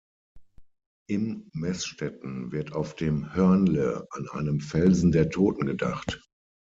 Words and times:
Im 1.07 1.51
Meßstetten 1.53 2.51
wird 2.51 2.73
auf 2.73 2.95
dem 2.95 3.35
Hörnle 3.35 4.07
an 4.09 4.27
einem 4.29 4.59
Felsen 4.59 5.11
der 5.11 5.29
Toten 5.29 5.67
gedacht. 5.67 6.23